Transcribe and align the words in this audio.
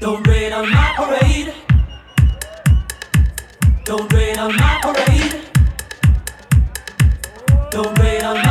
Don't 0.00 0.24
rain 0.28 0.52
on 0.52 0.70
my 0.70 0.92
parade. 0.96 1.52
Don't 3.84 4.12
rain 4.12 4.38
on 4.38 4.54
my 4.56 4.78
parade. 4.80 5.40
Don't 7.72 7.98
rain 7.98 8.22
on 8.22 8.36
my 8.36 8.47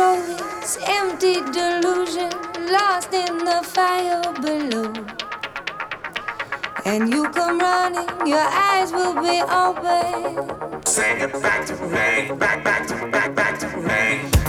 throats, 0.00 0.78
empty 0.86 1.34
delusion, 1.52 2.30
lost 2.72 3.12
in 3.12 3.36
the 3.48 3.60
fire 3.62 4.22
below. 4.40 4.92
And 6.86 7.10
you 7.12 7.28
come 7.28 7.58
running, 7.58 8.08
your 8.26 8.48
eyes 8.68 8.92
will 8.92 9.14
be 9.28 9.36
open. 9.64 10.86
Sing 10.86 11.20
it 11.20 11.32
back 11.42 11.66
to 11.66 11.74
me, 11.94 12.34
back, 12.38 12.64
back 12.64 12.86
to, 12.88 12.94
back, 13.10 13.34
back 13.34 13.58
to 13.58 13.68
me. 13.76 14.39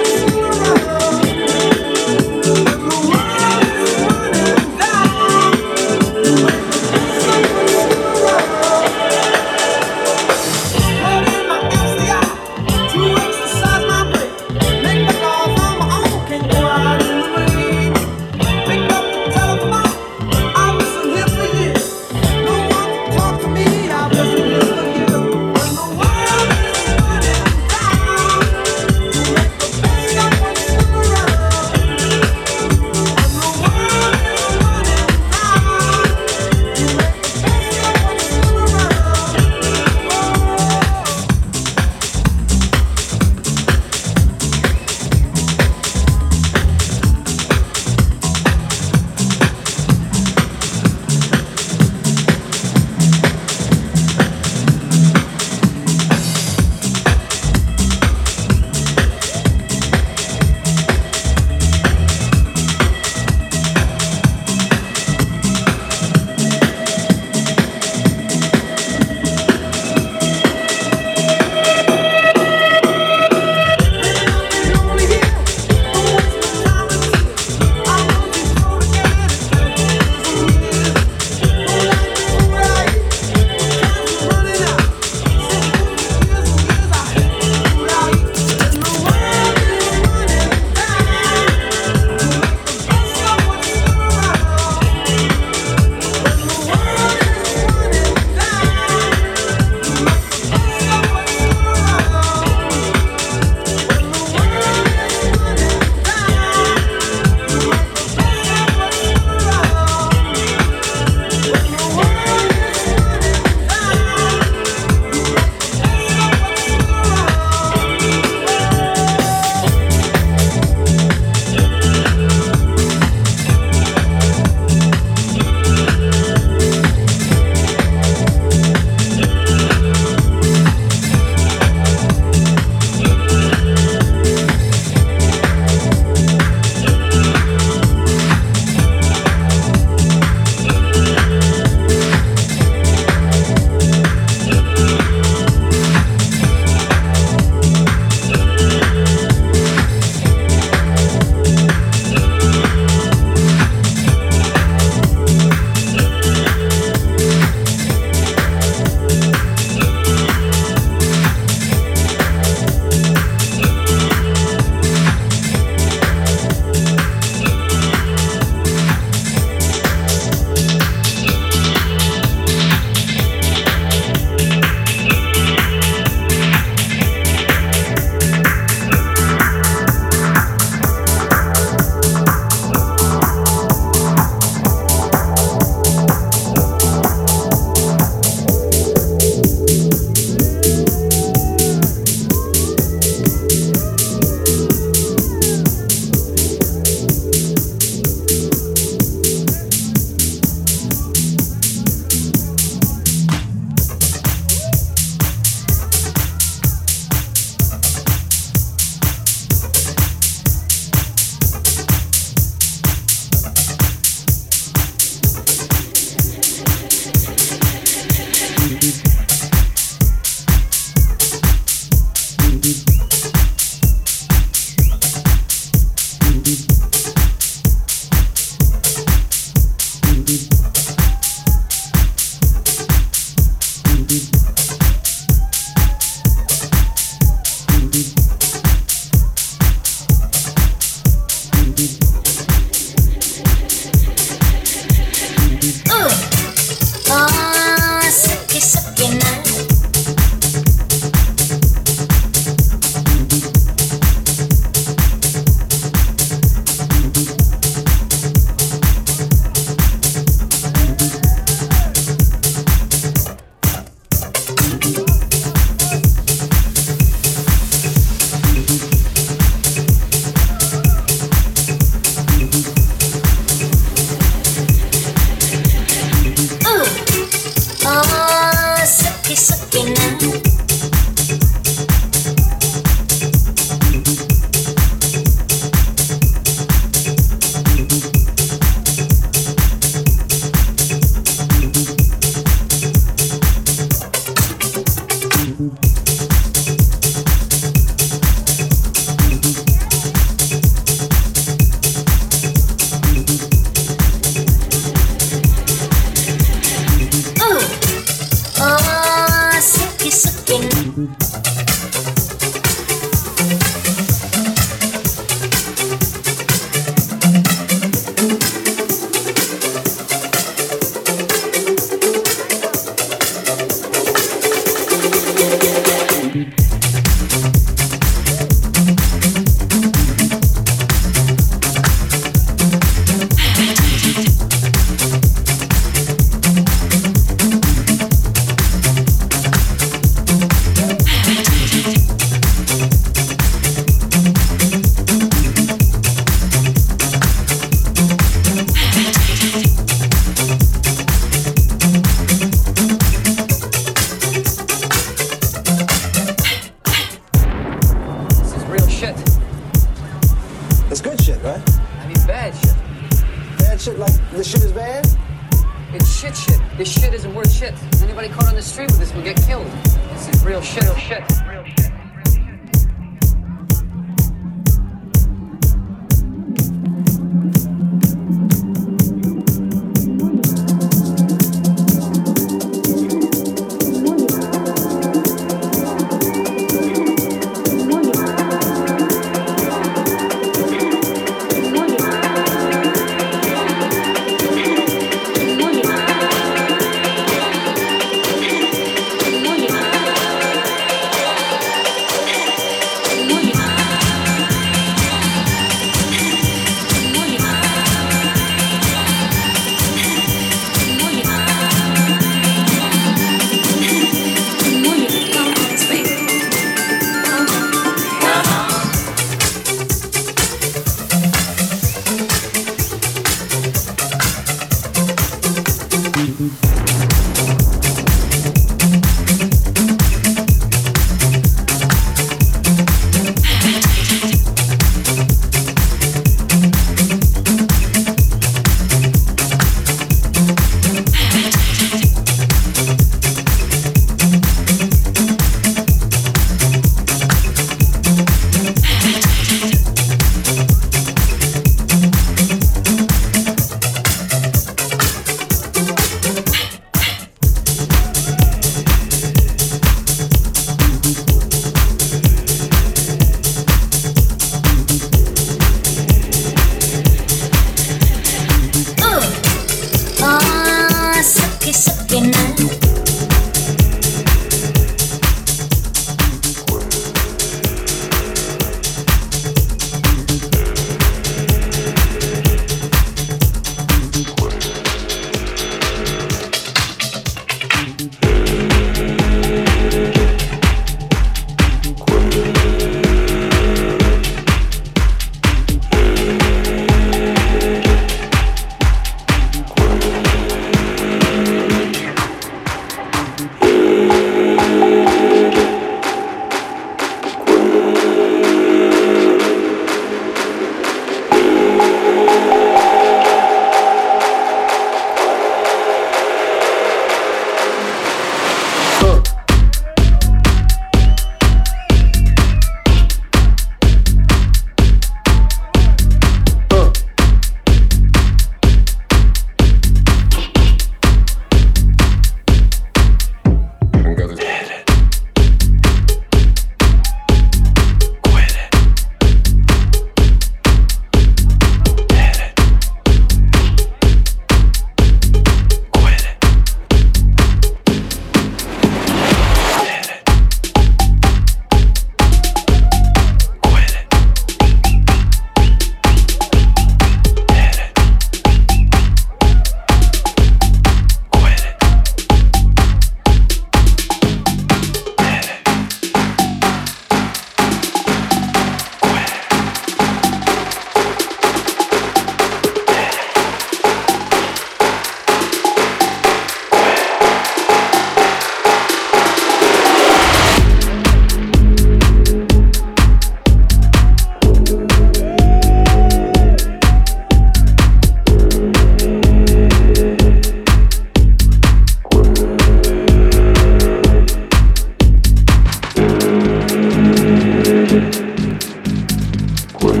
quên 599.80 600.00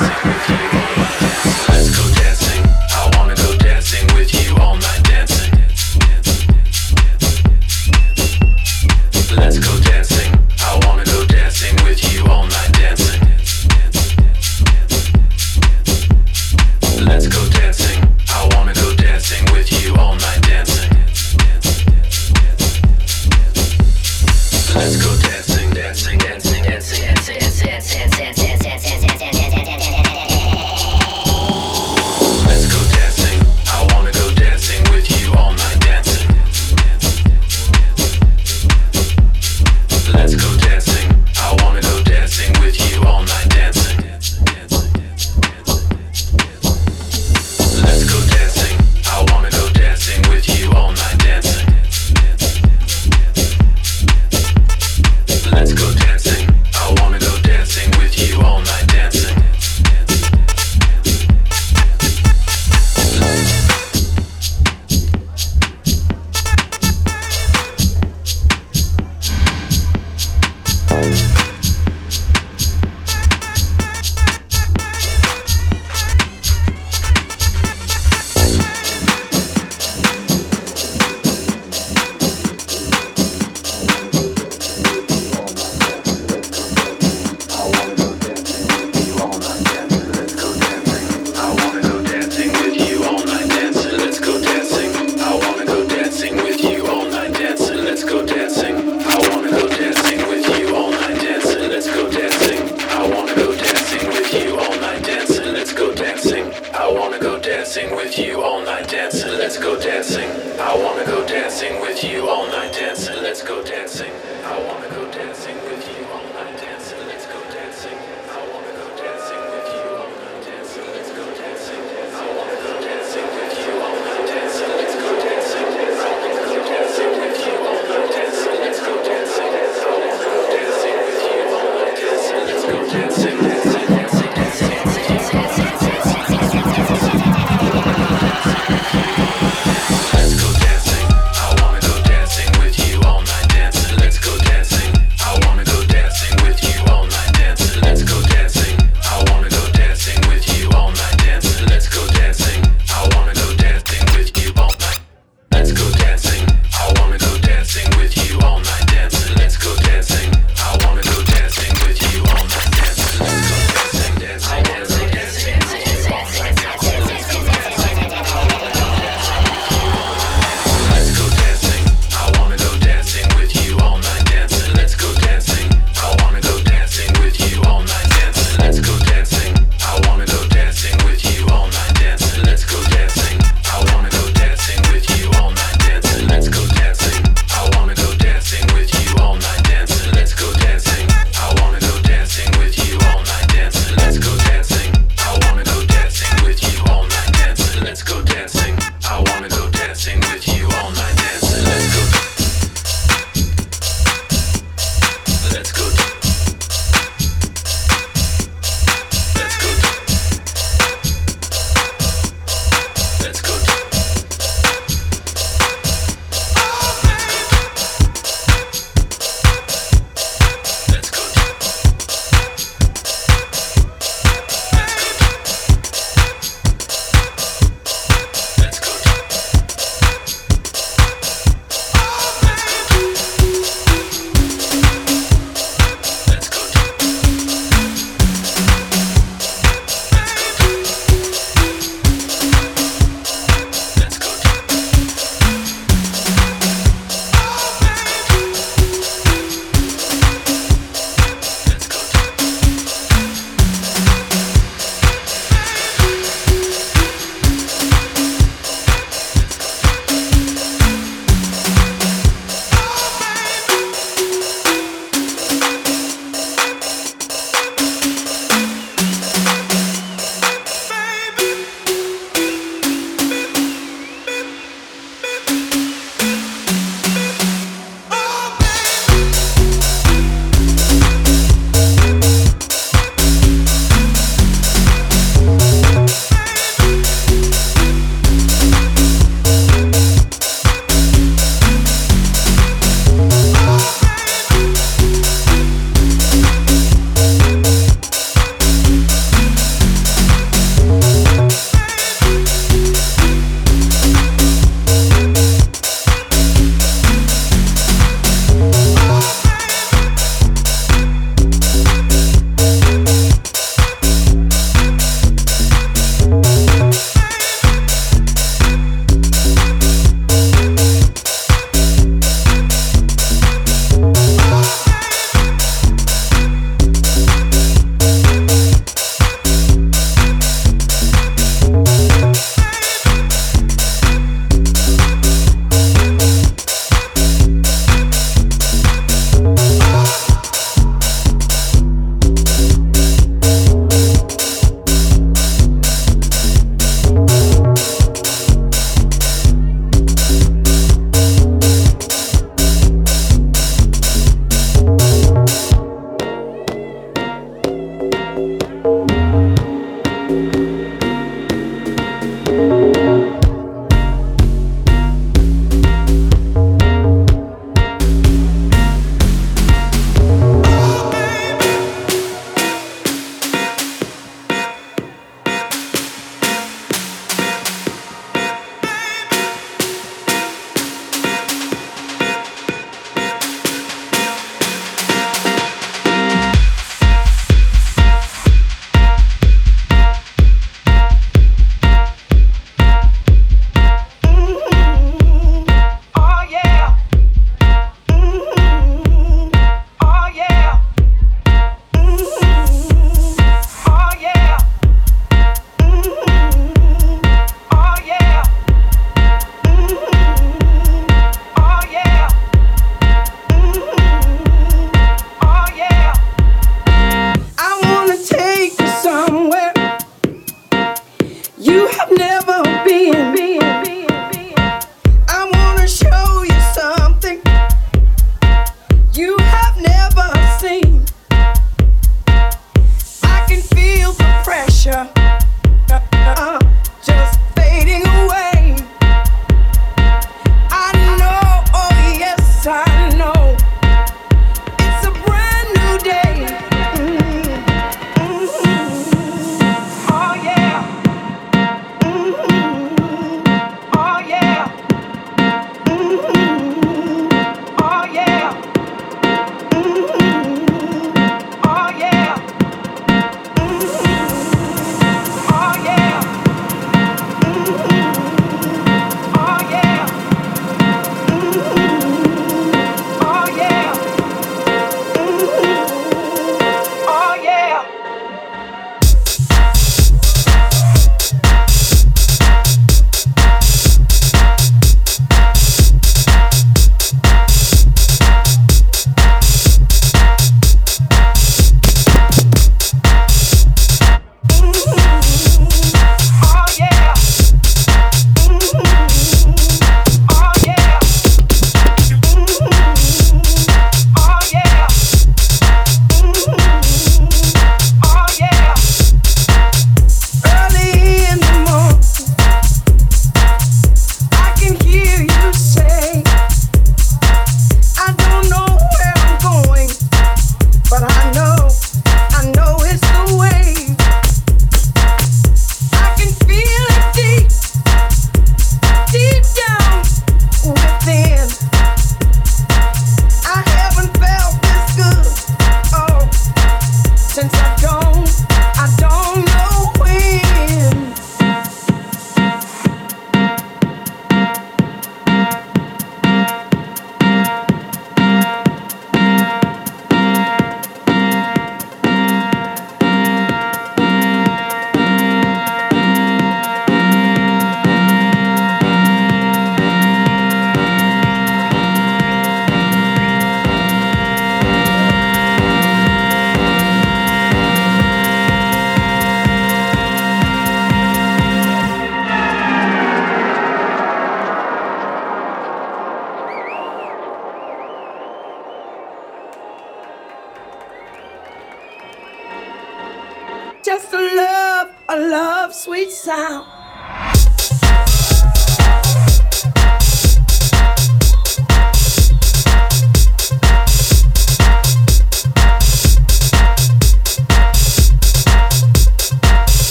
Let's 0.00 1.90
go 1.96 2.43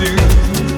us 0.00 0.77